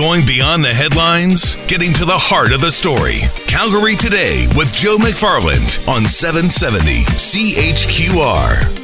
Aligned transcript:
Going 0.00 0.24
beyond 0.24 0.64
the 0.64 0.72
headlines, 0.72 1.56
getting 1.66 1.92
to 1.92 2.06
the 2.06 2.16
heart 2.16 2.52
of 2.52 2.62
the 2.62 2.72
story. 2.72 3.18
Calgary 3.46 3.94
Today 3.94 4.48
with 4.56 4.74
Joe 4.74 4.96
McFarland 4.96 5.86
on 5.86 6.06
770 6.06 7.02
CHQR. 7.20 8.80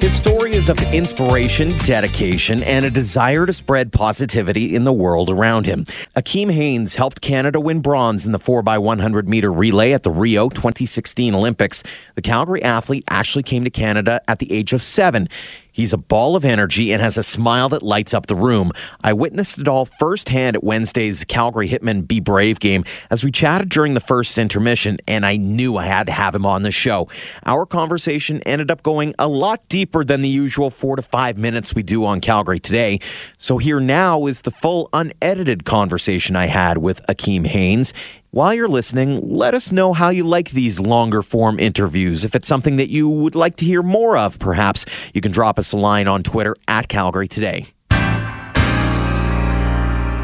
His 0.00 0.14
story 0.14 0.54
is 0.54 0.70
of 0.70 0.80
inspiration, 0.94 1.76
dedication, 1.84 2.62
and 2.62 2.86
a 2.86 2.90
desire 2.90 3.44
to 3.44 3.52
spread 3.52 3.92
positivity 3.92 4.74
in 4.74 4.84
the 4.84 4.94
world 4.94 5.28
around 5.28 5.66
him. 5.66 5.84
Akeem 6.16 6.50
Haynes 6.50 6.94
helped 6.94 7.20
Canada 7.20 7.60
win 7.60 7.82
bronze 7.82 8.24
in 8.24 8.32
the 8.32 8.38
4x100 8.38 9.26
meter 9.26 9.52
relay 9.52 9.92
at 9.92 10.04
the 10.04 10.10
Rio 10.10 10.48
2016 10.48 11.34
Olympics. 11.34 11.82
The 12.14 12.22
Calgary 12.22 12.62
athlete 12.62 13.04
actually 13.10 13.42
came 13.42 13.64
to 13.64 13.70
Canada 13.70 14.22
at 14.26 14.38
the 14.38 14.50
age 14.50 14.72
of 14.72 14.80
seven. 14.80 15.28
He's 15.80 15.94
a 15.94 15.96
ball 15.98 16.36
of 16.36 16.44
energy 16.44 16.92
and 16.92 17.00
has 17.00 17.16
a 17.16 17.22
smile 17.22 17.70
that 17.70 17.82
lights 17.82 18.12
up 18.12 18.26
the 18.26 18.36
room. 18.36 18.70
I 19.02 19.14
witnessed 19.14 19.58
it 19.58 19.66
all 19.66 19.86
firsthand 19.86 20.56
at 20.56 20.62
Wednesday's 20.62 21.24
Calgary 21.24 21.70
Hitmen 21.70 22.06
Be 22.06 22.20
Brave 22.20 22.60
game 22.60 22.84
as 23.08 23.24
we 23.24 23.30
chatted 23.30 23.70
during 23.70 23.94
the 23.94 24.00
first 24.00 24.36
intermission, 24.36 24.98
and 25.08 25.24
I 25.24 25.38
knew 25.38 25.78
I 25.78 25.86
had 25.86 26.06
to 26.08 26.12
have 26.12 26.34
him 26.34 26.44
on 26.44 26.64
the 26.64 26.70
show. 26.70 27.08
Our 27.46 27.64
conversation 27.64 28.42
ended 28.42 28.70
up 28.70 28.82
going 28.82 29.14
a 29.18 29.26
lot 29.26 29.66
deeper 29.70 30.04
than 30.04 30.20
the 30.20 30.28
usual 30.28 30.68
four 30.68 30.96
to 30.96 31.02
five 31.02 31.38
minutes 31.38 31.74
we 31.74 31.82
do 31.82 32.04
on 32.04 32.20
Calgary 32.20 32.60
today. 32.60 33.00
So 33.38 33.56
here 33.56 33.80
now 33.80 34.26
is 34.26 34.42
the 34.42 34.50
full 34.50 34.90
unedited 34.92 35.64
conversation 35.64 36.36
I 36.36 36.44
had 36.44 36.76
with 36.76 37.00
Akeem 37.06 37.46
Haynes. 37.46 37.94
While 38.32 38.54
you're 38.54 38.68
listening, 38.68 39.28
let 39.28 39.54
us 39.54 39.72
know 39.72 39.92
how 39.92 40.10
you 40.10 40.22
like 40.22 40.50
these 40.50 40.78
longer 40.78 41.20
form 41.20 41.58
interviews. 41.58 42.24
If 42.24 42.36
it's 42.36 42.46
something 42.46 42.76
that 42.76 42.88
you 42.88 43.08
would 43.08 43.34
like 43.34 43.56
to 43.56 43.64
hear 43.64 43.82
more 43.82 44.16
of, 44.16 44.38
perhaps 44.38 44.86
you 45.12 45.20
can 45.20 45.32
drop 45.32 45.58
us 45.58 45.72
a 45.72 45.76
line 45.76 46.06
on 46.06 46.22
Twitter 46.22 46.54
at 46.68 46.86
Calgary 46.86 47.26
Today. 47.26 47.66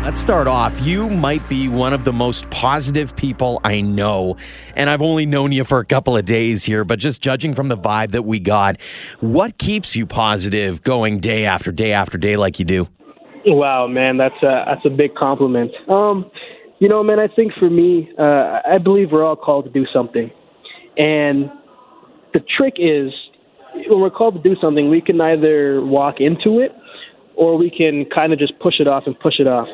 Let's 0.05 0.21
start 0.21 0.47
off. 0.47 0.81
You 0.83 1.11
might 1.11 1.47
be 1.49 1.67
one 1.69 1.93
of 1.93 2.05
the 2.05 2.13
most 2.13 2.49
positive 2.51 3.17
people 3.17 3.61
I 3.65 3.81
know, 3.81 4.37
and 4.77 4.89
I've 4.89 5.03
only 5.03 5.27
known 5.27 5.51
you 5.51 5.65
for 5.65 5.81
a 5.81 5.85
couple 5.85 6.17
of 6.17 6.25
days 6.25 6.63
here, 6.63 6.85
but 6.85 7.01
just 7.01 7.21
judging 7.21 7.55
from 7.55 7.67
the 7.67 7.77
vibe 7.77 8.13
that 8.13 8.23
we 8.23 8.39
got, 8.39 8.81
what 9.19 9.59
keeps 9.59 9.97
you 9.97 10.07
positive 10.07 10.81
going 10.83 11.19
day 11.19 11.45
after 11.45 11.73
day 11.73 11.93
after 11.93 12.19
day 12.19 12.37
like 12.37 12.61
you 12.61 12.67
do? 12.67 12.87
Wow, 13.47 13.89
man, 13.89 14.17
that's 14.17 14.41
a 14.45 14.65
that's 14.65 14.85
a 14.85 14.91
big 14.91 15.17
compliment. 15.17 15.73
Um, 15.89 16.31
you 16.79 16.89
know, 16.89 17.03
man, 17.03 17.19
I 17.19 17.29
think 17.29 17.53
for 17.59 17.71
me, 17.71 18.11
uh, 18.19 18.61
I 18.69 18.79
believe 18.83 19.09
we're 19.13 19.25
all 19.25 19.37
called 19.37 19.65
to 19.65 19.71
do 19.71 19.87
something. 19.93 20.31
And 20.97 21.51
the 22.33 22.41
trick 22.57 22.75
is, 22.79 23.13
when 23.89 24.01
we're 24.01 24.11
called 24.11 24.43
to 24.43 24.43
do 24.43 24.57
something, 24.61 24.91
we 24.91 25.01
can 25.01 25.21
either 25.21 25.85
walk 25.85 26.17
into 26.21 26.61
it 26.61 26.73
or 27.35 27.57
we 27.57 27.71
can 27.71 28.07
kind 28.15 28.33
of 28.33 28.39
just 28.39 28.59
push 28.61 28.75
it 28.81 28.89
off 28.89 29.05
and 29.07 29.19
push 29.19 29.35
it 29.39 29.47
off. 29.47 29.69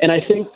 And 0.00 0.12
I 0.12 0.18
think 0.26 0.48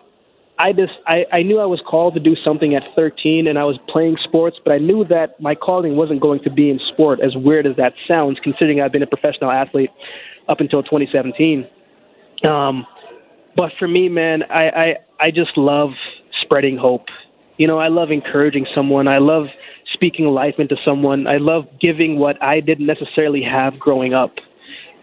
I 0.58 0.72
just 0.72 0.92
I, 1.06 1.24
I 1.32 1.42
knew 1.42 1.58
I 1.58 1.64
was 1.64 1.80
called 1.88 2.14
to 2.14 2.20
do 2.20 2.36
something 2.44 2.74
at 2.74 2.82
13 2.94 3.46
and 3.46 3.58
I 3.58 3.64
was 3.64 3.78
playing 3.88 4.16
sports, 4.22 4.58
but 4.62 4.72
I 4.72 4.78
knew 4.78 5.06
that 5.08 5.40
my 5.40 5.54
calling 5.54 5.96
wasn't 5.96 6.20
going 6.20 6.42
to 6.44 6.50
be 6.50 6.68
in 6.68 6.78
sport, 6.92 7.20
as 7.24 7.32
weird 7.34 7.66
as 7.66 7.76
that 7.76 7.94
sounds, 8.06 8.38
considering 8.42 8.80
I've 8.80 8.92
been 8.92 9.02
a 9.02 9.06
professional 9.06 9.50
athlete 9.50 9.90
up 10.48 10.60
until 10.60 10.82
2017. 10.82 11.66
Um, 12.44 12.86
but 13.56 13.72
for 13.78 13.88
me, 13.88 14.10
man, 14.10 14.42
I, 14.50 14.96
I 15.20 15.30
just 15.30 15.56
love 15.56 15.90
spreading 16.42 16.76
hope. 16.76 17.06
You 17.58 17.66
know, 17.66 17.78
I 17.78 17.88
love 17.88 18.10
encouraging 18.10 18.66
someone. 18.74 19.06
I 19.06 19.18
love 19.18 19.46
speaking 19.92 20.26
life 20.26 20.54
into 20.58 20.76
someone. 20.84 21.26
I 21.26 21.36
love 21.36 21.64
giving 21.80 22.18
what 22.18 22.42
I 22.42 22.60
didn't 22.60 22.86
necessarily 22.86 23.42
have 23.42 23.78
growing 23.78 24.14
up 24.14 24.34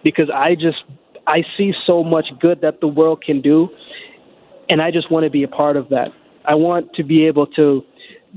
because 0.04 0.30
I 0.34 0.56
just 0.56 0.84
I 1.28 1.44
see 1.58 1.74
so 1.86 2.04
much 2.04 2.28
good 2.40 2.62
that 2.62 2.80
the 2.80 2.88
world 2.88 3.22
can 3.22 3.42
do 3.42 3.70
and 4.70 4.82
I 4.82 4.92
just 4.92 5.12
want 5.12 5.26
to 5.26 5.30
be 5.30 5.44
a 5.44 5.48
part 5.48 5.78
of 5.78 5.90
that. 5.90 6.10
I 6.46 6.56
want 6.56 6.94
to 6.94 7.04
be 7.04 7.26
able 7.28 7.48
to 7.48 7.84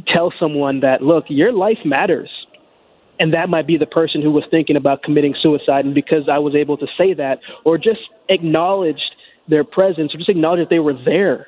tell 0.07 0.33
someone 0.39 0.81
that 0.81 1.03
look, 1.03 1.25
your 1.29 1.53
life 1.53 1.79
matters. 1.85 2.31
And 3.19 3.35
that 3.35 3.49
might 3.51 3.67
be 3.67 3.77
the 3.77 3.87
person 3.87 4.23
who 4.23 4.31
was 4.31 4.45
thinking 4.51 4.77
about 4.77 5.03
committing 5.03 5.35
suicide 5.43 5.85
and 5.85 5.95
because 5.95 6.29
I 6.31 6.39
was 6.39 6.55
able 6.55 6.79
to 6.79 6.87
say 6.97 7.13
that 7.15 7.41
or 7.65 7.77
just 7.77 8.01
acknowledged 8.31 9.15
their 9.47 9.63
presence 9.63 10.15
or 10.15 10.19
just 10.19 10.31
acknowledge 10.31 10.61
that 10.61 10.71
they 10.71 10.79
were 10.79 10.95
there. 11.05 11.47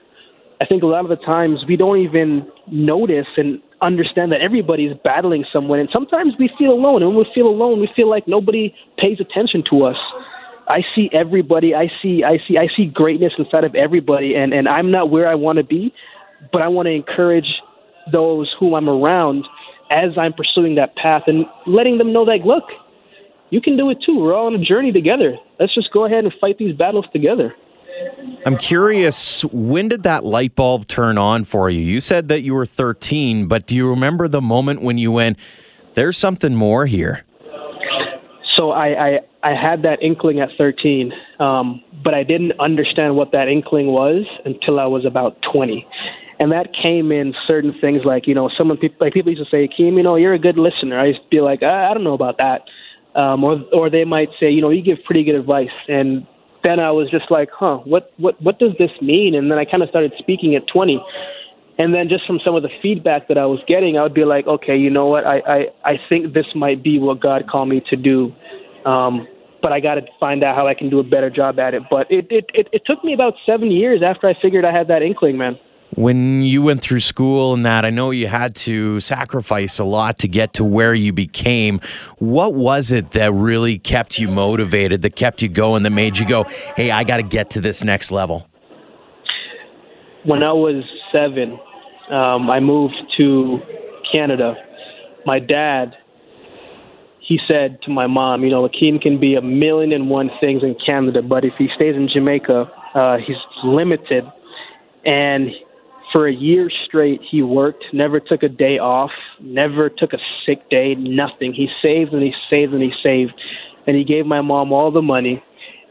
I 0.63 0.65
think 0.65 0.85
a 0.85 0.87
lot 0.87 1.05
of 1.05 1.09
the 1.09 1.17
times 1.17 1.65
we 1.67 1.77
don't 1.77 1.99
even 1.99 2.47
notice 2.71 3.27
and 3.37 3.61
understand 3.81 4.31
that 4.31 4.41
everybody's 4.41 4.93
battling 5.03 5.45
someone. 5.53 5.81
And 5.81 5.89
sometimes 5.93 6.35
we 6.39 6.49
feel 6.57 6.71
alone. 6.71 7.03
And 7.03 7.17
when 7.17 7.27
we 7.27 7.33
feel 7.35 7.49
alone, 7.49 7.81
we 7.81 7.91
feel 7.97 8.09
like 8.09 8.29
nobody 8.29 8.73
pays 8.97 9.19
attention 9.19 9.65
to 9.71 9.83
us. 9.83 9.97
I 10.69 10.83
see 10.95 11.11
everybody. 11.13 11.75
I 11.75 11.91
see, 12.01 12.23
I 12.23 12.39
see, 12.47 12.59
I 12.59 12.69
see 12.77 12.87
greatness 12.87 13.33
inside 13.39 13.65
of 13.65 13.75
everybody. 13.75 14.37
And, 14.37 14.55
and 14.55 14.69
I'm 14.69 14.93
not 14.93 15.11
where 15.11 15.29
I 15.29 15.35
want 15.35 15.57
to 15.57 15.65
be, 15.65 15.93
but 16.53 16.63
I 16.63 16.69
want 16.69 16.87
to 16.87 16.93
encourage 16.93 17.61
those 18.13 18.49
who 18.61 18.77
I'm 18.77 18.89
around 18.89 19.45
as 19.91 20.17
I'm 20.17 20.33
pursuing 20.33 20.77
that 20.77 20.95
path 20.95 21.23
and 21.27 21.45
letting 21.67 21.99
them 21.99 22.13
know 22.13 22.25
that, 22.25 22.47
look, 22.47 22.65
you 23.51 23.61
can 23.61 23.77
do 23.77 23.91
it 23.91 23.99
too. 24.07 24.17
We're 24.17 24.33
all 24.33 24.47
on 24.47 24.55
a 24.55 24.65
journey 24.65 24.93
together. 24.93 25.35
Let's 25.59 25.75
just 25.75 25.93
go 25.93 26.07
ahead 26.07 26.23
and 26.23 26.33
fight 26.41 26.59
these 26.59 26.77
battles 26.77 27.07
together. 27.13 27.53
I'm 28.45 28.57
curious, 28.57 29.45
when 29.47 29.89
did 29.89 30.03
that 30.03 30.25
light 30.25 30.57
bulb 30.57 30.89
turn 30.89 31.17
on 31.17 31.45
for 31.45 31.71
you? 31.71 31.81
You 31.81 32.01
said 32.01 32.29
that 32.29 32.43
you 32.43 32.55
were 32.55 32.67
13, 32.67 33.47
but 33.47 33.67
do 33.67 33.77
you 33.77 33.89
remember 33.89 34.27
the 34.29 34.41
moment 34.41 34.83
when 34.83 34.99
you 34.99 35.13
went, 35.13 35.39
there's 35.95 36.19
something 36.19 36.55
more 36.55 36.87
here? 36.87 37.25
So 38.57 38.71
I, 38.71 38.87
I, 38.87 39.19
I 39.43 39.55
had 39.55 39.83
that 39.83 40.03
inkling 40.03 40.41
at 40.41 40.51
13, 40.59 41.13
um, 41.39 41.83
but 42.05 42.15
I 42.15 42.23
didn't 42.23 42.53
understand 42.61 43.17
what 43.17 43.33
that 43.33 43.49
inkling 43.49 43.87
was 43.87 44.25
until 44.45 44.81
I 44.81 44.87
was 44.87 45.05
about 45.05 45.37
20. 45.53 45.87
And 46.39 46.51
that 46.51 46.75
came 46.75 47.13
in 47.13 47.35
certain 47.47 47.73
things 47.81 48.03
like, 48.05 48.27
you 48.27 48.35
know, 48.35 48.51
someone, 48.59 48.79
like 49.01 49.13
people 49.13 49.31
used 49.31 49.45
to 49.45 49.51
say, 49.51 49.69
Keem, 49.69 49.97
you 49.97 50.03
know, 50.03 50.17
you're 50.17 50.35
a 50.35 50.39
good 50.39 50.59
listener. 50.59 50.99
I 50.99 51.07
used 51.07 51.21
to 51.21 51.29
be 51.31 51.41
like, 51.41 51.63
I, 51.63 51.91
I 51.91 51.95
don't 51.95 52.03
know 52.03 52.15
about 52.15 52.39
that. 52.39 52.63
Um, 53.15 53.45
or, 53.45 53.63
or 53.73 53.91
they 53.91 54.05
might 54.05 54.31
say, 54.41 54.51
you 54.51 54.61
know, 54.61 54.71
you 54.71 54.83
give 54.83 54.99
pretty 55.05 55.23
good 55.23 55.37
advice. 55.37 55.69
And 55.87 56.27
then 56.63 56.81
I 56.81 56.91
was 56.91 57.11
just 57.11 57.31
like, 57.31 57.49
huh, 57.53 57.79
what 57.85 58.13
what 58.19 58.41
what 58.43 58.59
does 58.59 58.73
this 58.79 58.91
mean? 59.01 59.35
And 59.35 59.51
then 59.51 59.59
I 59.59 59.65
kind 59.65 59.83
of 59.83 59.89
started 59.89 60.13
speaking 60.19 60.55
at 60.55 60.67
20. 60.73 61.03
And 61.79 61.95
then 61.95 62.09
just 62.09 62.27
from 62.27 62.39
some 62.45 62.55
of 62.55 62.63
the 62.63 62.69
feedback 62.83 63.29
that 63.29 63.39
I 63.39 63.47
was 63.47 63.59
getting, 63.67 63.97
I 63.97 64.03
would 64.03 64.15
be 64.15 64.25
like, 64.25 64.47
okay, 64.47 64.77
you 64.77 64.91
know 64.91 65.07
what? 65.07 65.27
I 65.27 65.39
I, 65.41 65.59
I 65.85 65.95
think 66.09 66.35
this 66.35 66.47
might 66.55 66.83
be 66.83 66.99
what 66.99 67.21
God 67.21 67.49
called 67.51 67.69
me 67.69 67.83
to 67.91 67.97
do. 67.97 68.33
Um, 68.85 69.27
but 69.63 69.73
I 69.73 69.81
got 69.81 69.95
to 69.95 70.03
find 70.19 70.43
out 70.43 70.57
how 70.57 70.67
I 70.67 70.75
can 70.75 70.91
do 70.91 70.99
a 70.99 71.05
better 71.05 71.31
job 71.31 71.59
at 71.59 71.73
it. 71.73 71.83
But 71.91 72.11
it, 72.11 72.27
it 72.31 72.47
it 72.53 72.69
it 72.73 72.83
took 72.85 73.03
me 73.05 73.15
about 73.15 73.35
seven 73.47 73.71
years 73.71 74.03
after 74.05 74.29
I 74.29 74.35
figured 74.41 74.65
I 74.65 74.73
had 74.77 74.89
that 74.89 75.03
inkling, 75.03 75.39
man 75.39 75.59
when 75.95 76.43
you 76.43 76.63
went 76.63 76.83
through 76.83 77.01
school 77.01 77.53
and 77.53 77.67
that, 77.67 77.85
I 77.85 77.91
know 77.91 78.11
you 78.11 78.27
had 78.27 78.55
to 78.57 78.99
sacrifice 79.01 79.79
a 79.79 79.85
lot 79.85 80.19
to 80.21 80.29
get 80.29 80.55
to 80.55 80.65
where 80.65 80.95
you 80.95 81.13
became. 81.13 81.81
What 82.19 82.55
was 82.55 82.93
it 82.93 83.11
that 83.13 83.33
really 83.33 83.79
kept 83.79 84.19
you 84.19 84.29
motivated, 84.29 85.03
that 85.03 85.17
kept 85.17 85.43
you 85.43 85.49
going, 85.49 85.83
that 85.83 85.91
made 85.91 86.19
you 86.19 86.27
go, 86.27 86.45
hey, 86.77 86.91
I 86.91 87.05
got 87.05 87.19
to 87.19 87.23
get 87.23 87.51
to 87.51 87.61
this 87.61 87.85
next 87.85 88.11
level? 88.11 88.49
When 90.25 90.43
I 90.43 90.53
was 90.53 90.85
seven, 91.13 91.59
um, 92.11 92.51
I 92.51 92.61
moved 92.61 92.95
to 93.19 93.59
Canada. 94.13 94.55
My 95.27 95.41
dad, 95.41 95.95
he 97.21 97.39
said 97.47 97.79
to 97.83 97.91
my 97.91 98.07
mom, 98.07 98.45
you 98.45 98.51
know, 98.51 98.67
Akeem 98.67 99.01
can 99.01 99.21
be 99.21 99.35
a 99.35 99.43
million 99.43 99.93
and 99.93 100.09
one 100.09 100.31
things 100.41 100.63
in 100.63 100.75
Canada, 100.85 101.21
but 101.23 101.45
if 101.45 101.53
he 101.59 101.69
stays 101.75 101.97
in 101.97 102.09
Jamaica, 102.13 102.71
uh, 102.95 103.17
he's 103.19 103.37
limited. 103.65 104.25
And 105.05 105.51
for 106.13 106.29
a 106.29 106.33
year 106.33 106.71
straight, 106.87 107.21
he 107.29 107.43
worked, 107.43 107.85
never 107.93 108.21
took 108.21 108.43
a 108.43 108.49
day 108.49 108.79
off, 108.79 109.11
never 109.41 109.89
took 109.89 110.13
a 110.13 110.19
sick 110.47 110.69
day, 110.71 110.95
nothing. 110.97 111.55
He 111.55 111.69
saved 111.83 112.13
and 112.13 112.23
he 112.23 112.33
saved 112.51 112.73
and 112.75 112.83
he 112.83 112.93
saved. 113.03 113.33
And 113.87 113.97
he 113.97 114.05
gave 114.05 114.27
my 114.27 114.41
mom 114.43 114.73
all 114.73 114.93
the 114.93 115.03
money. 115.03 115.43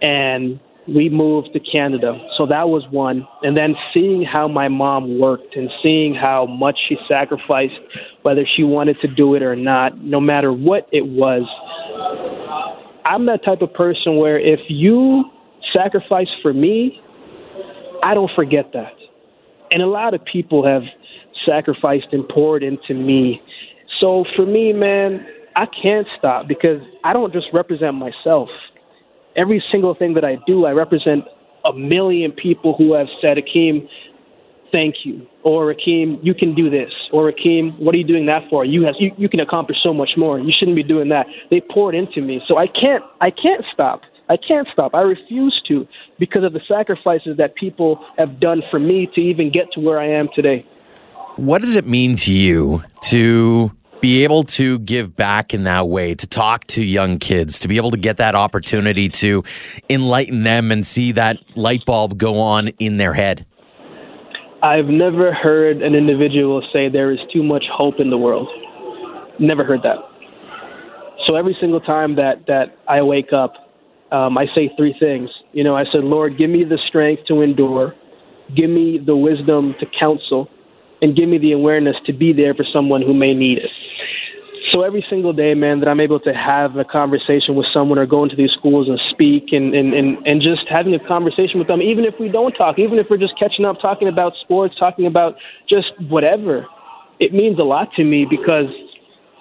And 0.01 0.59
we 0.87 1.09
moved 1.09 1.49
to 1.53 1.59
Canada. 1.59 2.17
So 2.37 2.45
that 2.47 2.69
was 2.69 2.83
one. 2.91 3.27
And 3.43 3.55
then 3.55 3.75
seeing 3.93 4.23
how 4.23 4.47
my 4.47 4.67
mom 4.67 5.19
worked 5.19 5.55
and 5.55 5.69
seeing 5.83 6.15
how 6.15 6.45
much 6.45 6.77
she 6.87 6.97
sacrificed, 7.07 7.79
whether 8.21 8.45
she 8.55 8.63
wanted 8.63 8.97
to 9.01 9.07
do 9.07 9.35
it 9.35 9.43
or 9.43 9.55
not, 9.55 10.03
no 10.03 10.19
matter 10.19 10.51
what 10.53 10.87
it 10.91 11.05
was. 11.05 11.43
I'm 13.05 13.25
that 13.25 13.43
type 13.43 13.61
of 13.61 13.73
person 13.73 14.17
where 14.17 14.39
if 14.39 14.59
you 14.69 15.25
sacrifice 15.73 16.27
for 16.41 16.53
me, 16.53 16.99
I 18.03 18.13
don't 18.13 18.31
forget 18.35 18.71
that. 18.73 18.93
And 19.71 19.81
a 19.81 19.87
lot 19.87 20.13
of 20.13 20.23
people 20.25 20.65
have 20.65 20.83
sacrificed 21.45 22.07
and 22.11 22.27
poured 22.27 22.63
into 22.63 22.93
me. 22.93 23.41
So 23.99 24.25
for 24.35 24.45
me, 24.45 24.73
man, 24.73 25.25
I 25.55 25.65
can't 25.81 26.07
stop 26.17 26.47
because 26.47 26.81
I 27.03 27.13
don't 27.13 27.33
just 27.33 27.47
represent 27.53 27.95
myself. 27.95 28.49
Every 29.35 29.63
single 29.71 29.95
thing 29.95 30.13
that 30.15 30.25
I 30.25 30.37
do, 30.45 30.65
I 30.65 30.71
represent 30.71 31.23
a 31.65 31.73
million 31.73 32.31
people 32.31 32.75
who 32.77 32.93
have 32.93 33.07
said, 33.21 33.37
Akeem, 33.37 33.87
thank 34.71 34.95
you. 35.03 35.25
Or 35.43 35.73
Akeem, 35.73 36.19
you 36.21 36.33
can 36.33 36.55
do 36.55 36.69
this. 36.69 36.91
Or 37.11 37.31
Akeem, 37.31 37.77
what 37.79 37.93
are 37.95 37.97
you 37.97 38.07
doing 38.07 38.25
that 38.27 38.43
for? 38.49 38.65
You 38.65 38.83
have 38.85 38.95
you, 38.99 39.11
you 39.17 39.29
can 39.29 39.39
accomplish 39.39 39.77
so 39.83 39.93
much 39.93 40.11
more. 40.17 40.39
You 40.39 40.53
shouldn't 40.57 40.75
be 40.75 40.83
doing 40.83 41.09
that. 41.09 41.25
They 41.49 41.61
poured 41.61 41.95
into 41.95 42.21
me. 42.21 42.41
So 42.47 42.57
I 42.57 42.67
can't 42.67 43.03
I 43.19 43.29
can't 43.31 43.63
stop. 43.73 44.01
I 44.31 44.37
can't 44.37 44.65
stop. 44.71 44.95
I 44.95 45.01
refuse 45.01 45.61
to 45.67 45.85
because 46.17 46.45
of 46.45 46.53
the 46.53 46.61
sacrifices 46.65 47.35
that 47.37 47.53
people 47.55 47.99
have 48.17 48.39
done 48.39 48.61
for 48.71 48.79
me 48.79 49.09
to 49.13 49.19
even 49.19 49.51
get 49.51 49.65
to 49.73 49.81
where 49.81 49.99
I 49.99 50.07
am 50.07 50.29
today. 50.33 50.65
What 51.35 51.59
does 51.59 51.75
it 51.75 51.85
mean 51.85 52.15
to 52.15 52.31
you 52.31 52.81
to 53.01 53.71
be 53.99 54.23
able 54.23 54.45
to 54.45 54.79
give 54.79 55.17
back 55.17 55.53
in 55.53 55.65
that 55.65 55.89
way, 55.89 56.15
to 56.15 56.25
talk 56.25 56.65
to 56.67 56.83
young 56.83 57.19
kids, 57.19 57.59
to 57.59 57.67
be 57.67 57.75
able 57.75 57.91
to 57.91 57.97
get 57.97 58.15
that 58.17 58.33
opportunity 58.33 59.09
to 59.09 59.43
enlighten 59.89 60.43
them 60.43 60.71
and 60.71 60.87
see 60.87 61.11
that 61.11 61.37
light 61.57 61.83
bulb 61.85 62.17
go 62.17 62.39
on 62.39 62.69
in 62.79 62.95
their 62.95 63.13
head? 63.13 63.45
I've 64.63 64.85
never 64.85 65.33
heard 65.33 65.81
an 65.81 65.93
individual 65.93 66.65
say 66.71 66.87
there 66.87 67.11
is 67.11 67.19
too 67.33 67.43
much 67.43 67.65
hope 67.69 67.95
in 67.99 68.09
the 68.09 68.17
world. 68.17 68.47
Never 69.39 69.65
heard 69.65 69.81
that. 69.83 69.97
So 71.27 71.35
every 71.35 71.57
single 71.59 71.81
time 71.81 72.15
that 72.15 72.45
that 72.47 72.77
I 72.87 73.01
wake 73.01 73.33
up, 73.33 73.53
um, 74.11 74.37
I 74.37 74.45
say 74.53 74.69
three 74.77 74.95
things. 74.99 75.29
You 75.53 75.63
know, 75.63 75.75
I 75.75 75.83
said, 75.91 76.03
Lord, 76.03 76.37
give 76.37 76.49
me 76.49 76.63
the 76.63 76.77
strength 76.87 77.23
to 77.27 77.41
endure, 77.41 77.93
give 78.55 78.69
me 78.69 78.99
the 79.03 79.15
wisdom 79.15 79.75
to 79.79 79.85
counsel, 79.97 80.49
and 81.01 81.15
give 81.15 81.29
me 81.29 81.37
the 81.37 81.53
awareness 81.53 81.95
to 82.05 82.13
be 82.13 82.33
there 82.33 82.53
for 82.53 82.65
someone 82.71 83.01
who 83.01 83.13
may 83.13 83.33
need 83.33 83.57
it. 83.57 83.71
So 84.71 84.83
every 84.83 85.03
single 85.09 85.33
day, 85.33 85.53
man, 85.53 85.79
that 85.81 85.89
I'm 85.89 85.99
able 85.99 86.19
to 86.21 86.33
have 86.33 86.77
a 86.77 86.85
conversation 86.85 87.55
with 87.55 87.65
someone 87.73 87.97
or 87.97 88.05
go 88.05 88.23
into 88.23 88.37
these 88.37 88.51
schools 88.57 88.87
and 88.87 88.99
speak 89.09 89.51
and, 89.51 89.75
and, 89.75 89.93
and, 89.93 90.25
and 90.25 90.41
just 90.41 90.61
having 90.69 90.93
a 90.93 91.07
conversation 91.07 91.59
with 91.59 91.67
them, 91.67 91.81
even 91.81 92.05
if 92.05 92.13
we 92.19 92.29
don't 92.29 92.53
talk, 92.53 92.79
even 92.79 92.97
if 92.97 93.07
we're 93.09 93.17
just 93.17 93.37
catching 93.37 93.65
up, 93.65 93.77
talking 93.81 94.07
about 94.07 94.33
sports, 94.41 94.75
talking 94.79 95.07
about 95.07 95.35
just 95.67 95.87
whatever, 96.07 96.67
it 97.19 97.33
means 97.33 97.59
a 97.59 97.63
lot 97.63 97.89
to 97.97 98.03
me 98.03 98.25
because 98.29 98.71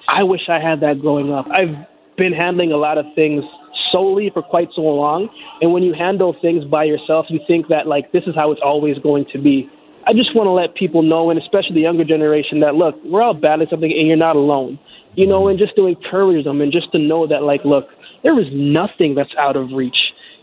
I 0.09 0.25
wish 0.25 0.49
I 0.49 0.59
had 0.59 0.81
that 0.81 1.01
growing 1.01 1.33
up. 1.33 1.47
I've 1.47 1.87
been 2.17 2.33
handling 2.33 2.73
a 2.73 2.77
lot 2.77 2.99
of 2.99 3.05
things 3.15 3.45
solely 3.93 4.31
for 4.33 4.43
quite 4.43 4.69
so 4.75 4.83
long. 4.83 5.29
And 5.61 5.73
when 5.73 5.83
you 5.83 5.95
handle 5.95 6.37
things 6.41 6.65
by 6.65 6.85
yourself, 6.85 7.27
you 7.29 7.41
think 7.47 7.69
that, 7.69 7.87
like, 7.87 8.13
this 8.13 8.25
is 8.27 8.35
how 8.35 8.53
it's 8.53 8.61
always 8.65 8.99
going 8.99 9.27
to 9.33 9.39
be. 9.39 9.69
I 10.07 10.13
just 10.13 10.35
want 10.35 10.47
to 10.47 10.53
let 10.53 10.75
people 10.75 11.03
know, 11.03 11.31
and 11.31 11.39
especially 11.39 11.75
the 11.75 11.83
younger 11.83 12.05
generation, 12.05 12.61
that 12.61 12.75
look, 12.75 12.97
we're 13.05 13.23
all 13.23 13.35
battling 13.35 13.69
something 13.71 13.93
and 13.93 14.09
you're 14.09 14.17
not 14.17 14.35
alone 14.35 14.79
you 15.15 15.27
know, 15.27 15.49
and 15.49 15.59
just 15.59 15.75
to 15.77 15.87
encourage 15.87 16.45
them 16.45 16.61
and 16.61 16.73
just 16.73 16.93
to 16.93 16.99
know 16.99 17.27
that, 17.27 17.43
like, 17.43 17.61
look, 17.65 17.89
there 18.23 18.39
is 18.39 18.47
nothing 18.53 19.15
that's 19.15 19.35
out 19.39 19.57
of 19.57 19.71
reach. 19.75 19.97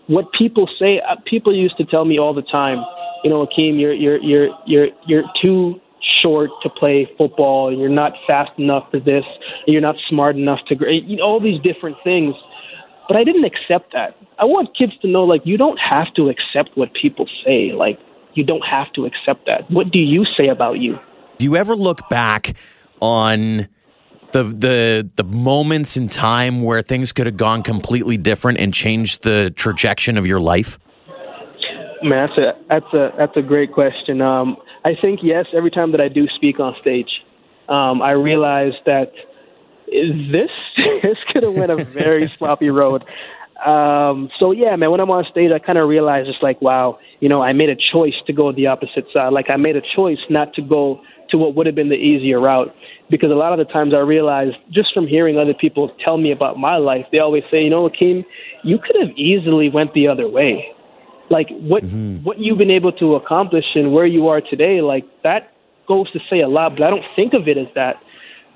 What 0.07 0.31
people 0.37 0.69
say, 0.79 1.01
uh, 1.07 1.15
people 1.25 1.55
used 1.55 1.77
to 1.77 1.85
tell 1.85 2.05
me 2.05 2.17
all 2.19 2.33
the 2.33 2.41
time, 2.41 2.83
you 3.23 3.29
know, 3.29 3.45
Akeem, 3.45 3.79
you're 3.79 3.93
you're 3.93 4.21
you're 4.21 4.49
you're 4.65 4.87
you're 5.05 5.23
too 5.41 5.75
short 6.21 6.49
to 6.63 6.69
play 6.69 7.07
football, 7.17 7.75
you're 7.77 7.89
not 7.89 8.13
fast 8.25 8.51
enough 8.57 8.89
for 8.89 8.99
this, 8.99 9.23
you're 9.65 9.81
not 9.81 9.95
smart 10.09 10.35
enough 10.35 10.59
to, 10.67 10.75
you 10.89 11.17
know, 11.17 11.23
all 11.23 11.41
these 11.41 11.61
different 11.61 11.97
things. 12.03 12.33
But 13.07 13.17
I 13.17 13.23
didn't 13.23 13.45
accept 13.45 13.93
that. 13.93 14.15
I 14.37 14.45
want 14.45 14.77
kids 14.77 14.93
to 15.01 15.07
know, 15.07 15.23
like, 15.23 15.41
you 15.45 15.57
don't 15.57 15.79
have 15.79 16.13
to 16.15 16.29
accept 16.29 16.75
what 16.75 16.89
people 16.93 17.27
say. 17.45 17.71
Like, 17.71 17.99
you 18.33 18.43
don't 18.43 18.65
have 18.69 18.91
to 18.93 19.05
accept 19.05 19.45
that. 19.45 19.69
What 19.71 19.91
do 19.91 19.99
you 19.99 20.25
say 20.37 20.47
about 20.47 20.79
you? 20.79 20.99
Do 21.37 21.45
you 21.45 21.55
ever 21.55 21.75
look 21.75 22.07
back 22.09 22.55
on 23.01 23.67
the 24.31 24.43
the 24.43 25.09
the 25.15 25.23
moments 25.23 25.95
in 25.95 26.09
time 26.09 26.61
where 26.61 26.81
things 26.81 27.13
could 27.13 27.25
have 27.25 27.37
gone 27.37 27.63
completely 27.63 28.17
different 28.17 28.59
and 28.59 28.73
changed 28.73 29.23
the 29.23 29.51
trajectory 29.55 30.17
of 30.17 30.27
your 30.27 30.39
life? 30.39 30.77
Man, 32.03 32.27
that's 32.27 32.37
a 32.37 32.51
that's 32.69 32.93
a 32.93 33.09
that's 33.17 33.37
a 33.37 33.41
great 33.41 33.71
question. 33.73 34.21
Um, 34.21 34.57
I 34.85 34.91
think 34.99 35.21
yes. 35.23 35.45
Every 35.55 35.71
time 35.71 35.91
that 35.91 36.01
I 36.01 36.09
do 36.09 36.27
speak 36.35 36.59
on 36.59 36.75
stage, 36.81 37.09
um, 37.69 38.01
I 38.01 38.11
realize 38.11 38.73
that 38.85 39.11
this 39.87 40.51
this 41.03 41.17
could 41.31 41.43
have 41.43 41.53
went 41.53 41.71
a 41.71 41.83
very 41.83 42.29
sloppy 42.37 42.69
road. 42.69 43.03
Um, 43.65 44.29
so 44.39 44.51
yeah, 44.51 44.75
man. 44.75 44.91
When 44.91 44.99
I'm 44.99 45.09
on 45.09 45.25
stage, 45.31 45.51
I 45.51 45.59
kind 45.59 45.77
of 45.77 45.89
realize 45.89 46.25
it's 46.27 46.43
like, 46.43 46.61
wow, 46.61 46.99
you 47.19 47.29
know, 47.29 47.41
I 47.41 47.53
made 47.53 47.69
a 47.69 47.75
choice 47.75 48.13
to 48.27 48.33
go 48.33 48.51
the 48.51 48.67
opposite 48.67 49.05
side. 49.13 49.33
Like 49.33 49.49
I 49.49 49.57
made 49.57 49.75
a 49.75 49.81
choice 49.95 50.19
not 50.29 50.53
to 50.55 50.61
go 50.61 51.01
to 51.29 51.37
what 51.37 51.55
would 51.55 51.65
have 51.65 51.75
been 51.75 51.89
the 51.89 51.95
easier 51.95 52.39
route 52.39 52.73
because 53.09 53.31
a 53.31 53.35
lot 53.35 53.57
of 53.57 53.65
the 53.65 53.71
times 53.71 53.93
I 53.93 53.99
realize 53.99 54.49
just 54.71 54.93
from 54.93 55.07
hearing 55.07 55.37
other 55.37 55.53
people 55.53 55.91
tell 56.03 56.17
me 56.17 56.31
about 56.31 56.57
my 56.57 56.77
life, 56.77 57.05
they 57.11 57.19
always 57.19 57.43
say, 57.51 57.61
you 57.63 57.69
know, 57.69 57.89
Akeem, 57.89 58.25
you 58.63 58.77
could 58.77 58.95
have 58.99 59.15
easily 59.17 59.69
went 59.69 59.93
the 59.93 60.07
other 60.07 60.27
way. 60.27 60.67
Like 61.29 61.47
what 61.49 61.83
mm-hmm. 61.83 62.23
what 62.23 62.39
you've 62.39 62.57
been 62.57 62.71
able 62.71 62.91
to 62.93 63.15
accomplish 63.15 63.65
and 63.75 63.91
where 63.91 64.05
you 64.05 64.27
are 64.27 64.39
today, 64.41 64.81
like 64.81 65.03
that 65.23 65.51
goes 65.87 66.11
to 66.11 66.19
say 66.29 66.41
a 66.41 66.47
lot, 66.47 66.73
but 66.77 66.83
I 66.83 66.89
don't 66.89 67.05
think 67.15 67.33
of 67.33 67.47
it 67.47 67.57
as 67.57 67.67
that. 67.75 67.95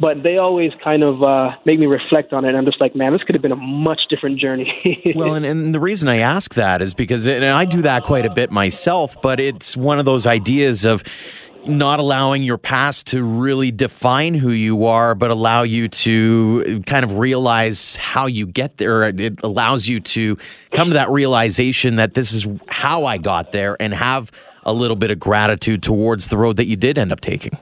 But 0.01 0.24
they 0.24 0.38
always 0.38 0.71
kind 0.83 1.03
of 1.03 1.21
uh, 1.21 1.51
make 1.63 1.80
me 1.80 1.86
reflect 1.86 2.33
on 2.33 2.44
it. 2.44 2.50
And 2.50 2.57
I'm 2.57 2.65
just 2.65 2.81
like, 2.81 2.95
man, 2.95 3.13
this 3.13 3.21
could 3.21 3.36
have 3.36 3.42
been 3.42 3.51
a 3.51 3.56
much 3.56 4.01
different 4.09 4.39
journey. 4.39 5.13
well, 5.15 5.36
and, 5.36 5.45
and 5.45 5.75
the 5.75 5.80
reason 5.80 6.09
I 6.09 6.18
ask 6.18 6.56
that 6.56 6.81
is 6.81 6.95
because, 6.95 7.27
and 7.27 7.45
I 7.45 7.65
do 7.65 7.83
that 7.83 8.03
quite 8.03 8.25
a 8.25 8.31
bit 8.31 8.50
myself, 8.50 9.21
but 9.21 9.39
it's 9.39 9.77
one 9.77 10.00
of 10.00 10.06
those 10.06 10.25
ideas 10.25 10.86
of, 10.86 11.03
not 11.68 12.00
allowing 12.00 12.44
your 12.44 12.57
past 12.57 13.07
to 13.07 13.24
really 13.24 13.71
define 13.71 14.33
who 14.33 14.51
you 14.51 14.86
are, 14.86 15.13
but 15.13 15.31
allow 15.31 15.63
you 15.63 15.88
to 15.88 16.81
kind 16.86 17.04
of 17.04 17.18
realize 17.18 17.95
how 17.97 18.25
you 18.25 18.47
get 18.47 18.77
there. 18.77 19.04
It 19.04 19.44
allows 19.44 19.88
you 19.88 20.00
to 20.00 20.38
come 20.71 20.89
to 20.89 20.94
that 20.95 21.09
realization 21.09 21.95
that 21.95 22.13
this 22.13 22.33
is 22.33 22.47
how 22.68 23.06
I 23.06 23.18
got 23.18 23.51
there 23.51 23.77
and 23.80 23.94
have 23.94 24.31
a 24.63 24.74
little 24.74 24.95
bit 24.95 25.12
of 25.12 25.19
gratitude 25.19 25.83
towards 25.83 26.27
the 26.27 26.38
road 26.38 26.57
that 26.57 26.65
you 26.65 26.75
did 26.75 26.97
end 26.97 27.12
up 27.12 27.21
taking. 27.21 27.57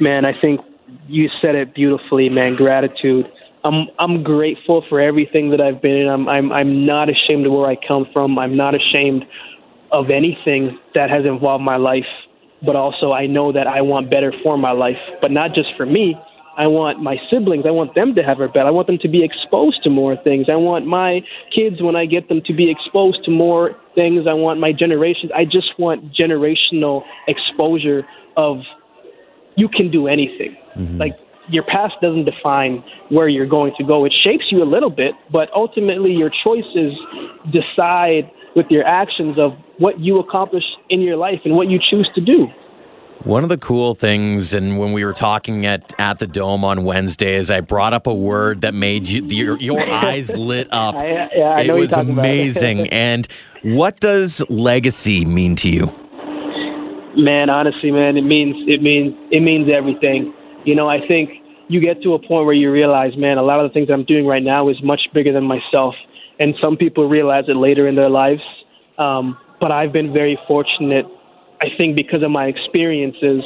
Man, 0.00 0.24
I 0.24 0.38
think 0.40 0.60
you 1.08 1.28
said 1.40 1.54
it 1.54 1.74
beautifully, 1.74 2.28
man. 2.28 2.56
Gratitude. 2.56 3.26
I'm 3.64 3.86
I'm 3.98 4.22
grateful 4.22 4.84
for 4.88 5.00
everything 5.00 5.50
that 5.50 5.60
I've 5.60 5.80
been 5.80 5.96
in. 5.96 6.08
I'm 6.08 6.28
I'm 6.28 6.52
I'm 6.52 6.86
not 6.86 7.08
ashamed 7.08 7.46
of 7.46 7.52
where 7.52 7.68
I 7.68 7.76
come 7.76 8.06
from. 8.12 8.38
I'm 8.38 8.56
not 8.56 8.74
ashamed 8.74 9.24
of 9.92 10.10
anything 10.10 10.78
that 10.94 11.08
has 11.08 11.24
involved 11.24 11.62
my 11.62 11.76
life 11.76 12.04
but 12.64 12.76
also 12.76 13.12
I 13.12 13.26
know 13.26 13.52
that 13.52 13.66
I 13.66 13.82
want 13.82 14.10
better 14.10 14.32
for 14.42 14.56
my 14.56 14.72
life, 14.72 14.96
but 15.20 15.30
not 15.30 15.54
just 15.54 15.68
for 15.76 15.86
me. 15.86 16.16
I 16.56 16.68
want 16.68 17.02
my 17.02 17.16
siblings, 17.30 17.64
I 17.66 17.72
want 17.72 17.96
them 17.96 18.14
to 18.14 18.22
have 18.22 18.40
it 18.40 18.54
better. 18.54 18.68
I 18.68 18.70
want 18.70 18.86
them 18.86 18.98
to 19.02 19.08
be 19.08 19.24
exposed 19.24 19.82
to 19.82 19.90
more 19.90 20.16
things. 20.22 20.46
I 20.48 20.54
want 20.54 20.86
my 20.86 21.20
kids, 21.52 21.82
when 21.82 21.96
I 21.96 22.06
get 22.06 22.28
them, 22.28 22.42
to 22.46 22.54
be 22.54 22.70
exposed 22.70 23.24
to 23.24 23.32
more 23.32 23.74
things. 23.96 24.26
I 24.28 24.34
want 24.34 24.60
my 24.60 24.70
generations, 24.72 25.32
I 25.34 25.44
just 25.44 25.76
want 25.78 26.14
generational 26.14 27.02
exposure 27.26 28.06
of 28.36 28.58
you 29.56 29.68
can 29.68 29.90
do 29.90 30.08
anything. 30.08 30.56
Mm-hmm. 30.76 30.98
Like, 30.98 31.12
your 31.48 31.64
past 31.64 31.94
doesn't 32.00 32.24
define 32.24 32.82
where 33.10 33.28
you're 33.28 33.46
going 33.46 33.72
to 33.78 33.84
go. 33.84 34.04
It 34.04 34.14
shapes 34.24 34.44
you 34.50 34.62
a 34.62 34.64
little 34.64 34.90
bit, 34.90 35.12
but 35.30 35.50
ultimately 35.54 36.12
your 36.12 36.30
choices 36.42 36.94
decide 37.52 38.30
with 38.56 38.66
your 38.70 38.86
actions 38.86 39.38
of 39.38 39.52
what 39.78 40.00
you 40.00 40.18
accomplish 40.18 40.64
in 40.88 41.00
your 41.00 41.16
life 41.16 41.40
and 41.44 41.54
what 41.54 41.68
you 41.68 41.78
choose 41.90 42.08
to 42.14 42.20
do. 42.20 42.46
One 43.24 43.42
of 43.42 43.48
the 43.48 43.56
cool 43.56 43.94
things, 43.94 44.52
and 44.52 44.78
when 44.78 44.92
we 44.92 45.04
were 45.04 45.14
talking 45.14 45.64
at, 45.64 45.94
at 45.98 46.18
the 46.18 46.26
Dome 46.26 46.62
on 46.62 46.84
Wednesday, 46.84 47.36
is 47.36 47.50
I 47.50 47.60
brought 47.60 47.94
up 47.94 48.06
a 48.06 48.14
word 48.14 48.60
that 48.60 48.74
made 48.74 49.08
you 49.08 49.24
your, 49.24 49.56
your 49.58 49.80
eyes 49.90 50.34
lit 50.34 50.68
up. 50.72 50.94
I, 50.94 51.30
yeah, 51.34 51.54
I 51.56 51.60
it 51.62 51.72
was 51.72 51.92
amazing. 51.94 52.88
and 52.90 53.26
what 53.62 54.00
does 54.00 54.44
legacy 54.50 55.24
mean 55.24 55.56
to 55.56 55.70
you? 55.70 56.03
Man, 57.16 57.50
honestly, 57.50 57.90
man, 57.90 58.16
it 58.16 58.22
means 58.24 58.56
it 58.66 58.82
means 58.82 59.14
it 59.30 59.40
means 59.40 59.68
everything. 59.70 60.34
You 60.64 60.74
know, 60.74 60.88
I 60.88 60.98
think 61.06 61.30
you 61.68 61.80
get 61.80 62.02
to 62.02 62.14
a 62.14 62.18
point 62.18 62.46
where 62.46 62.54
you 62.54 62.70
realize, 62.70 63.12
man, 63.16 63.38
a 63.38 63.42
lot 63.42 63.60
of 63.60 63.70
the 63.70 63.72
things 63.72 63.88
I'm 63.92 64.04
doing 64.04 64.26
right 64.26 64.42
now 64.42 64.68
is 64.68 64.76
much 64.82 65.00
bigger 65.14 65.32
than 65.32 65.44
myself 65.44 65.94
and 66.38 66.54
some 66.60 66.76
people 66.76 67.08
realize 67.08 67.44
it 67.48 67.56
later 67.56 67.88
in 67.88 67.94
their 67.94 68.08
lives. 68.08 68.42
Um, 68.98 69.38
but 69.60 69.70
I've 69.70 69.92
been 69.92 70.12
very 70.12 70.38
fortunate, 70.46 71.06
I 71.60 71.66
think, 71.76 71.96
because 71.96 72.22
of 72.22 72.30
my 72.30 72.46
experiences, 72.46 73.42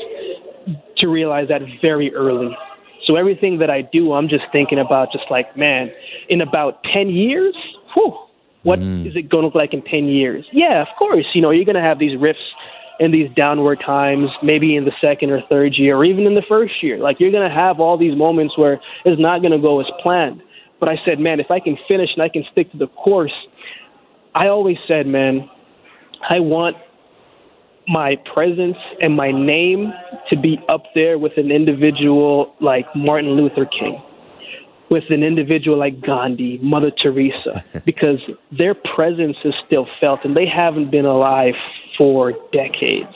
to 0.99 1.09
realize 1.09 1.49
that 1.49 1.63
very 1.81 2.15
early. 2.15 2.57
So 3.07 3.17
everything 3.17 3.59
that 3.59 3.71
I 3.71 3.83
do, 3.83 4.13
I'm 4.13 4.29
just 4.29 4.45
thinking 4.53 4.79
about, 4.79 5.13
just 5.13 5.25
like, 5.31 5.57
man, 5.57 5.91
in 6.29 6.41
about 6.41 6.83
10 6.93 7.09
years, 7.09 7.55
whew, 7.95 8.19
what 8.65 8.81
mm. 8.81 9.07
is 9.07 9.17
it 9.17 9.31
going 9.31 9.43
to 9.43 9.47
look 9.47 9.55
like 9.55 9.73
in 9.73 9.83
10 9.83 10.09
years? 10.09 10.45
Yeah, 10.53 10.83
of 10.83 10.89
course, 10.99 11.25
you 11.33 11.41
know, 11.41 11.51
you're 11.51 11.65
going 11.65 11.77
to 11.77 11.83
have 11.83 11.99
these 11.99 12.19
rifts 12.19 12.43
in 13.01 13.13
these 13.13 13.29
downward 13.37 13.81
times, 13.85 14.29
maybe 14.43 14.77
in 14.77 14.85
the 14.85 14.93
second 15.01 15.31
or 15.31 15.41
third 15.49 15.75
year, 15.77 15.97
or 15.97 16.05
even 16.05 16.27
in 16.27 16.35
the 16.35 16.43
first 16.49 16.83
year. 16.83 16.99
Like, 16.99 17.17
you're 17.21 17.31
going 17.31 17.49
to 17.49 17.55
have 17.55 17.81
all 17.81 17.97
these 17.97 18.17
moments 18.17 18.59
where 18.59 18.81
it's 19.05 19.21
not 19.21 19.41
going 19.41 19.53
to 19.53 19.59
go 19.59 19.81
as 19.81 19.87
planned. 20.03 20.43
But 20.81 20.89
I 20.89 20.97
said, 21.05 21.19
man, 21.19 21.41
if 21.41 21.51
I 21.51 21.61
can 21.61 21.77
finish 21.87 22.11
and 22.15 22.23
I 22.23 22.29
can 22.29 22.45
stick 22.53 22.71
to 22.73 22.79
the 22.79 22.89
course, 22.89 23.33
I 24.35 24.49
always 24.49 24.77
said, 24.87 25.07
man, 25.07 25.49
I 26.29 26.41
want 26.41 26.77
my 27.87 28.17
presence 28.33 28.77
and 29.01 29.17
my 29.17 29.33
name 29.33 29.93
to 30.31 30.37
be 30.37 30.59
up 30.69 30.83
there 30.95 31.19
with 31.19 31.33
an 31.37 31.51
individual 31.51 32.55
like 32.61 32.85
Martin 32.95 33.31
Luther 33.31 33.65
King, 33.65 34.03
with 34.91 35.05
an 35.11 35.23
individual 35.23 35.79
like 35.79 36.01
Gandhi, 36.01 36.59
Mother 36.63 36.91
Teresa, 37.03 37.65
because 37.87 38.19
their 38.57 38.75
presence 38.75 39.37
is 39.45 39.55
still 39.67 39.87
felt 40.01 40.21
and 40.25 40.37
they 40.37 40.47
haven't 40.47 40.91
been 40.91 41.07
alive 41.07 41.55
for 41.99 42.33
decades. 42.53 43.13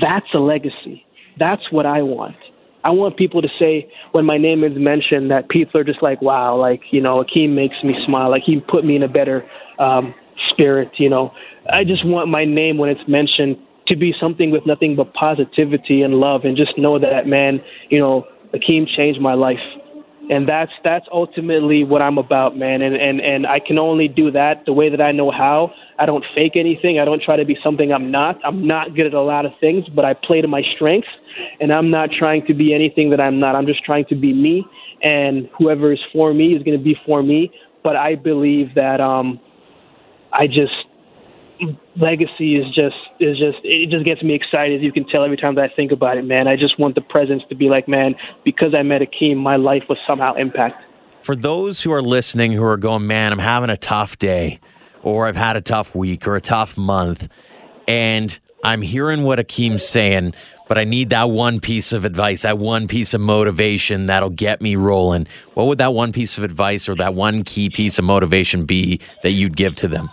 That's 0.00 0.26
a 0.34 0.38
legacy. 0.38 1.06
That's 1.38 1.62
what 1.70 1.86
I 1.86 2.02
want. 2.02 2.36
I 2.84 2.90
want 2.90 3.16
people 3.16 3.42
to 3.42 3.48
say 3.58 3.88
when 4.10 4.24
my 4.24 4.38
name 4.38 4.64
is 4.64 4.72
mentioned 4.74 5.30
that 5.30 5.48
people 5.48 5.80
are 5.80 5.84
just 5.84 6.02
like, 6.02 6.20
wow, 6.20 6.56
like, 6.56 6.80
you 6.90 7.00
know, 7.00 7.24
Akeem 7.24 7.54
makes 7.54 7.76
me 7.84 7.94
smile. 8.04 8.28
Like 8.28 8.42
he 8.44 8.60
put 8.60 8.84
me 8.84 8.96
in 8.96 9.02
a 9.04 9.08
better 9.08 9.48
um, 9.78 10.14
spirit. 10.50 10.90
You 10.98 11.08
know, 11.08 11.32
I 11.72 11.84
just 11.84 12.04
want 12.04 12.28
my 12.28 12.44
name 12.44 12.78
when 12.78 12.90
it's 12.90 13.08
mentioned 13.08 13.56
to 13.86 13.96
be 13.96 14.12
something 14.20 14.50
with 14.50 14.66
nothing 14.66 14.96
but 14.96 15.12
positivity 15.14 16.02
and 16.02 16.14
love, 16.14 16.42
and 16.44 16.56
just 16.56 16.78
know 16.78 16.98
that, 16.98 17.26
man, 17.26 17.60
you 17.88 17.98
know, 17.98 18.24
Akeem 18.54 18.86
changed 18.96 19.20
my 19.20 19.34
life. 19.34 19.58
And 20.30 20.46
that's 20.46 20.70
that's 20.84 21.06
ultimately 21.12 21.82
what 21.82 22.00
I'm 22.00 22.16
about, 22.16 22.56
man. 22.56 22.80
And, 22.80 22.94
and 22.94 23.20
and 23.20 23.46
I 23.46 23.58
can 23.58 23.78
only 23.78 24.06
do 24.06 24.30
that 24.30 24.64
the 24.66 24.72
way 24.72 24.88
that 24.88 25.00
I 25.00 25.10
know 25.10 25.32
how. 25.32 25.72
I 25.98 26.06
don't 26.06 26.24
fake 26.34 26.52
anything. 26.56 26.98
I 26.98 27.04
don't 27.04 27.22
try 27.22 27.36
to 27.36 27.44
be 27.44 27.56
something 27.62 27.92
I'm 27.92 28.10
not. 28.10 28.38
I'm 28.44 28.66
not 28.66 28.94
good 28.94 29.06
at 29.06 29.14
a 29.14 29.20
lot 29.20 29.46
of 29.46 29.52
things, 29.60 29.84
but 29.94 30.04
I 30.04 30.14
play 30.14 30.40
to 30.40 30.48
my 30.48 30.62
strengths. 30.74 31.08
And 31.60 31.72
I'm 31.72 31.90
not 31.90 32.10
trying 32.16 32.46
to 32.46 32.54
be 32.54 32.74
anything 32.74 33.10
that 33.10 33.20
I'm 33.20 33.38
not. 33.38 33.54
I'm 33.54 33.66
just 33.66 33.84
trying 33.84 34.06
to 34.06 34.14
be 34.14 34.32
me. 34.32 34.64
And 35.02 35.48
whoever 35.58 35.92
is 35.92 36.00
for 36.12 36.32
me 36.32 36.54
is 36.54 36.62
going 36.62 36.76
to 36.76 36.82
be 36.82 36.96
for 37.06 37.22
me. 37.22 37.50
But 37.82 37.96
I 37.96 38.14
believe 38.14 38.74
that 38.74 39.00
um, 39.00 39.40
I 40.32 40.46
just 40.46 40.72
legacy 41.96 42.56
is 42.56 42.66
just 42.74 42.96
is 43.20 43.38
just 43.38 43.58
it 43.62 43.90
just 43.90 44.04
gets 44.04 44.22
me 44.22 44.34
excited. 44.34 44.82
You 44.82 44.92
can 44.92 45.06
tell 45.06 45.24
every 45.24 45.36
time 45.36 45.54
that 45.56 45.64
I 45.64 45.74
think 45.74 45.92
about 45.92 46.16
it, 46.16 46.24
man. 46.24 46.48
I 46.48 46.56
just 46.56 46.78
want 46.78 46.94
the 46.94 47.00
presence 47.00 47.42
to 47.48 47.54
be 47.54 47.68
like, 47.68 47.88
man, 47.88 48.14
because 48.44 48.74
I 48.74 48.82
met 48.82 49.02
Akeem, 49.02 49.36
my 49.36 49.56
life 49.56 49.82
was 49.88 49.98
somehow 50.06 50.34
impacted. 50.34 50.86
For 51.22 51.36
those 51.36 51.82
who 51.82 51.92
are 51.92 52.02
listening 52.02 52.52
who 52.52 52.64
are 52.64 52.76
going, 52.76 53.06
man, 53.06 53.32
I'm 53.32 53.38
having 53.38 53.70
a 53.70 53.76
tough 53.76 54.18
day, 54.18 54.58
or 55.02 55.26
I've 55.26 55.36
had 55.36 55.56
a 55.56 55.60
tough 55.60 55.94
week 55.94 56.26
or 56.26 56.36
a 56.36 56.40
tough 56.40 56.76
month, 56.76 57.28
and 57.88 58.38
I'm 58.64 58.82
hearing 58.82 59.24
what 59.24 59.38
Akeem's 59.38 59.86
saying, 59.86 60.34
but 60.68 60.78
I 60.78 60.84
need 60.84 61.10
that 61.10 61.30
one 61.30 61.60
piece 61.60 61.92
of 61.92 62.04
advice, 62.04 62.42
that 62.42 62.58
one 62.58 62.86
piece 62.86 63.12
of 63.12 63.20
motivation 63.20 64.06
that'll 64.06 64.30
get 64.30 64.60
me 64.60 64.76
rolling. 64.76 65.26
What 65.54 65.66
would 65.66 65.78
that 65.78 65.94
one 65.94 66.12
piece 66.12 66.38
of 66.38 66.44
advice 66.44 66.88
or 66.88 66.94
that 66.96 67.14
one 67.14 67.42
key 67.42 67.68
piece 67.68 67.98
of 67.98 68.04
motivation 68.04 68.64
be 68.64 69.00
that 69.22 69.32
you'd 69.32 69.56
give 69.56 69.74
to 69.76 69.88
them? 69.88 70.08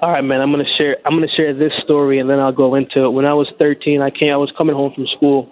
All 0.00 0.10
right, 0.10 0.22
man. 0.22 0.40
I'm 0.40 0.50
gonna 0.50 0.64
share. 0.76 0.98
I'm 1.04 1.14
gonna 1.14 1.26
share 1.34 1.54
this 1.54 1.72
story, 1.82 2.18
and 2.18 2.28
then 2.28 2.38
I'll 2.38 2.52
go 2.52 2.74
into 2.74 3.04
it. 3.04 3.10
When 3.10 3.24
I 3.24 3.34
was 3.34 3.50
13, 3.58 4.02
I 4.02 4.10
came. 4.10 4.32
I 4.32 4.36
was 4.36 4.52
coming 4.56 4.74
home 4.74 4.92
from 4.94 5.06
school, 5.16 5.50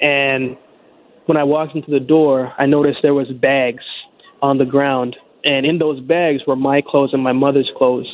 and 0.00 0.56
when 1.26 1.36
I 1.36 1.44
walked 1.44 1.74
into 1.74 1.90
the 1.90 2.00
door, 2.00 2.52
I 2.58 2.66
noticed 2.66 3.00
there 3.02 3.14
was 3.14 3.28
bags 3.28 3.82
on 4.40 4.58
the 4.58 4.64
ground, 4.64 5.16
and 5.44 5.66
in 5.66 5.78
those 5.78 6.00
bags 6.00 6.42
were 6.46 6.56
my 6.56 6.82
clothes 6.86 7.10
and 7.12 7.22
my 7.22 7.32
mother's 7.32 7.70
clothes. 7.76 8.08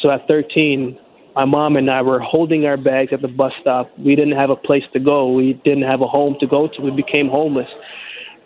So 0.00 0.10
at 0.10 0.26
13, 0.28 0.98
my 1.34 1.44
mom 1.44 1.76
and 1.76 1.90
I 1.90 2.02
were 2.02 2.20
holding 2.20 2.66
our 2.66 2.76
bags 2.76 3.10
at 3.12 3.22
the 3.22 3.28
bus 3.28 3.52
stop. 3.60 3.90
We 3.98 4.14
didn't 4.14 4.36
have 4.36 4.50
a 4.50 4.56
place 4.56 4.82
to 4.92 5.00
go. 5.00 5.32
We 5.32 5.60
didn't 5.64 5.84
have 5.84 6.00
a 6.00 6.06
home 6.06 6.36
to 6.40 6.46
go 6.46 6.68
to. 6.68 6.82
We 6.82 6.90
became 6.90 7.28
homeless. 7.28 7.68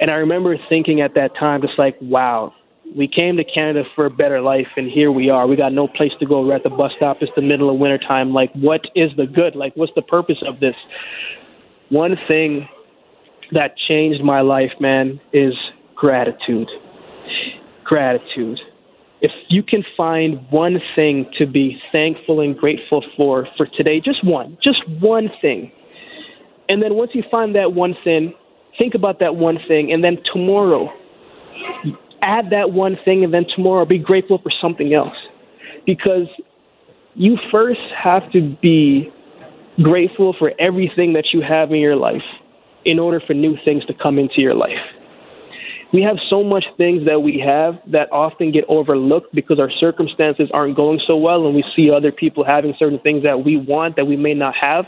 And 0.01 0.11
I 0.11 0.15
remember 0.15 0.57
thinking 0.69 1.01
at 1.01 1.15
that 1.15 1.31
time, 1.39 1.63
just 1.63 1.79
like, 1.79 1.97
wow, 2.01 2.53
we 2.95 3.09
came 3.09 3.37
to 3.39 3.45
Canada 3.45 3.85
for 3.95 4.07
a 4.07 4.11
better 4.11 4.41
life, 4.41 4.69
and 4.77 4.91
here 4.91 5.11
we 5.11 5.31
are. 5.31 5.47
We 5.47 5.57
got 5.57 5.73
no 5.73 5.89
place 5.89 6.13
to 6.21 6.27
go. 6.27 6.47
We're 6.47 6.55
at 6.55 6.63
the 6.63 6.71
bus 6.71 6.93
stop. 6.97 7.19
It's 7.21 7.33
the 7.35 7.43
middle 7.43 7.71
of 7.71 7.79
winter 7.79 7.99
time. 7.99 8.33
Like, 8.33 8.53
what 8.55 8.83
is 8.95 9.11
the 9.17 9.27
good? 9.27 9.57
Like, 9.57 9.73
what's 9.75 9.93
the 9.97 10.03
purpose 10.03 10.43
of 10.47 10.61
this? 10.61 10.75
One 11.89 12.17
thing 12.29 12.69
that 13.53 13.77
changed 13.89 14.23
my 14.23 14.43
life, 14.43 14.73
man, 14.81 15.21
is 15.33 15.55
gratitude. 15.95 16.69
Gratitude. 17.87 18.59
If 19.23 19.31
you 19.49 19.63
can 19.63 19.83
find 19.97 20.41
one 20.51 20.79
thing 20.95 21.27
to 21.39 21.47
be 21.47 21.79
thankful 21.93 22.41
and 22.41 22.57
grateful 22.57 23.05
for 23.17 23.47
for 23.57 23.67
today, 23.67 24.01
just 24.01 24.25
one, 24.25 24.59
just 24.63 24.81
one 25.01 25.31
thing. 25.41 25.73
And 26.69 26.83
then 26.83 26.95
once 26.95 27.13
you 27.15 27.23
find 27.31 27.55
that 27.55 27.73
one 27.73 27.95
thing, 28.05 28.35
think 28.77 28.95
about 28.95 29.21
that 29.21 29.37
one 29.37 29.59
thing, 29.69 29.93
and 29.93 30.03
then 30.05 30.19
tomorrow, 30.33 30.93
add 32.23 32.47
that 32.51 32.73
one 32.73 32.99
thing 33.05 33.25
and 33.25 33.33
then 33.33 33.47
tomorrow 33.55 33.85
be 33.85 33.99
grateful 33.99 34.39
for 34.43 34.53
something 34.61 34.93
else. 34.93 35.17
Because 35.87 36.27
you 37.15 37.39
first 37.51 37.81
have 37.97 38.31
to 38.33 38.57
be 38.61 39.11
grateful 39.83 40.35
for 40.39 40.53
everything 40.59 41.13
that 41.13 41.27
you 41.33 41.41
have 41.41 41.71
in 41.71 41.77
your 41.77 41.97
life 41.97 42.23
in 42.85 42.99
order 42.99 43.21
for 43.27 43.35
new 43.35 43.57
things 43.65 43.85
to 43.87 43.95
come 43.95 44.19
into 44.19 44.41
your 44.41 44.55
life. 44.55 44.73
We 45.93 46.03
have 46.03 46.17
so 46.29 46.43
much 46.43 46.65
things 46.77 47.07
that 47.07 47.21
we 47.21 47.43
have 47.47 47.75
that 47.93 48.11
often 48.13 48.53
get 48.53 48.65
overlooked 48.69 49.35
because 49.35 49.61
our 49.61 49.71
circumstances 49.71 50.51
aren't 50.53 50.77
going 50.77 51.01
so 51.07 51.17
well 51.17 51.47
and 51.47 51.55
we 51.55 51.65
see 51.75 51.91
other 51.91 52.13
people 52.13 52.45
having 52.45 52.75
certain 52.79 52.99
things 52.99 53.23
that 53.23 53.45
we 53.45 53.57
want 53.57 53.97
that 53.97 54.07
we 54.07 54.17
may 54.17 54.35
not 54.35 54.55
have. 54.61 54.85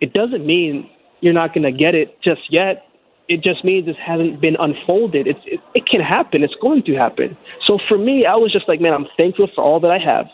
It 0.00 0.12
doesn't 0.12 0.46
mean 0.46 0.88
you're 1.20 1.34
not 1.34 1.54
going 1.54 1.64
to 1.64 1.72
get 1.72 1.94
it 1.94 2.20
just 2.22 2.42
yet 2.50 2.86
it 3.28 3.42
just 3.42 3.64
means 3.64 3.88
it 3.88 3.96
hasn't 3.96 4.40
been 4.40 4.56
unfolded. 4.58 5.26
It's, 5.26 5.40
it, 5.46 5.60
it 5.74 5.86
can 5.86 6.00
happen. 6.00 6.42
It's 6.42 6.54
going 6.60 6.82
to 6.84 6.94
happen. 6.94 7.36
So 7.66 7.78
for 7.88 7.98
me, 7.98 8.24
I 8.26 8.36
was 8.36 8.52
just 8.52 8.68
like, 8.68 8.80
man, 8.80 8.92
I'm 8.92 9.06
thankful 9.16 9.48
for 9.54 9.64
all 9.64 9.80
that 9.80 9.90
I 9.90 9.98
have. 9.98 10.26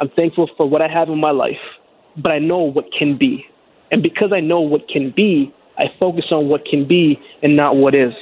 I'm 0.00 0.08
thankful 0.16 0.48
for 0.56 0.68
what 0.68 0.80
I 0.82 0.88
have 0.88 1.08
in 1.08 1.20
my 1.20 1.30
life, 1.30 1.60
but 2.16 2.32
I 2.32 2.38
know 2.38 2.58
what 2.58 2.86
can 2.96 3.18
be. 3.18 3.44
And 3.90 4.02
because 4.02 4.30
I 4.34 4.40
know 4.40 4.60
what 4.60 4.88
can 4.88 5.12
be, 5.14 5.54
I 5.78 5.84
focus 6.00 6.26
on 6.30 6.48
what 6.48 6.64
can 6.64 6.88
be 6.88 7.18
and 7.42 7.56
not 7.56 7.76
what 7.76 7.94
is. 7.94 8.12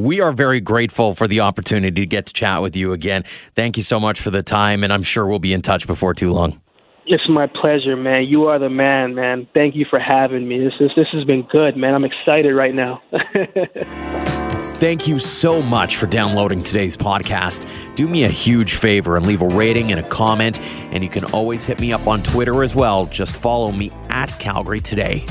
We 0.00 0.20
are 0.20 0.32
very 0.32 0.60
grateful 0.60 1.14
for 1.14 1.28
the 1.28 1.40
opportunity 1.40 2.00
to 2.00 2.06
get 2.06 2.26
to 2.26 2.32
chat 2.32 2.62
with 2.62 2.74
you 2.74 2.92
again. 2.92 3.24
Thank 3.54 3.76
you 3.76 3.82
so 3.82 4.00
much 4.00 4.20
for 4.20 4.30
the 4.30 4.42
time, 4.42 4.82
and 4.82 4.92
I'm 4.92 5.02
sure 5.02 5.26
we'll 5.26 5.38
be 5.38 5.52
in 5.52 5.60
touch 5.60 5.86
before 5.86 6.14
too 6.14 6.32
long. 6.32 6.60
It's 7.06 7.28
my 7.28 7.46
pleasure, 7.46 7.96
man. 7.96 8.24
You 8.24 8.44
are 8.44 8.58
the 8.58 8.70
man, 8.70 9.14
man. 9.14 9.46
Thank 9.52 9.74
you 9.74 9.84
for 9.90 9.98
having 9.98 10.48
me. 10.48 10.58
This 10.58 10.74
is 10.80 10.90
this 10.96 11.08
has 11.12 11.24
been 11.24 11.42
good, 11.50 11.76
man. 11.76 11.94
I'm 11.94 12.04
excited 12.04 12.54
right 12.54 12.74
now. 12.74 13.02
Thank 14.80 15.06
you 15.06 15.18
so 15.18 15.60
much 15.60 15.96
for 15.96 16.06
downloading 16.06 16.62
today's 16.62 16.96
podcast. 16.96 17.66
Do 17.96 18.08
me 18.08 18.24
a 18.24 18.28
huge 18.28 18.74
favor 18.74 19.18
and 19.18 19.26
leave 19.26 19.42
a 19.42 19.48
rating 19.48 19.90
and 19.90 20.00
a 20.00 20.08
comment. 20.08 20.58
And 20.92 21.04
you 21.04 21.10
can 21.10 21.24
always 21.32 21.66
hit 21.66 21.80
me 21.80 21.92
up 21.92 22.06
on 22.06 22.22
Twitter 22.22 22.62
as 22.62 22.74
well. 22.74 23.04
Just 23.04 23.36
follow 23.36 23.72
me 23.72 23.90
at 24.08 24.30
Calgary 24.38 24.80
Today. 24.80 25.26